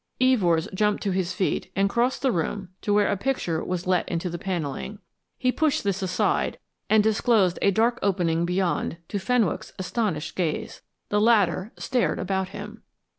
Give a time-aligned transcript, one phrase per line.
[0.19, 4.09] Evors jumped to his feet and crossed the room to where a picture was let
[4.09, 4.97] into the panelling.
[5.37, 6.57] He pushed this aside
[6.89, 10.81] and disclosed a dark opening beyond to Fenwick's astonished gaze.
[11.09, 12.81] The latter stared about him.